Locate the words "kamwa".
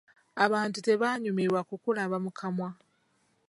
2.39-2.69